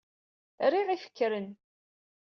Riɣ 0.71 0.87
ifekren. 0.95 1.47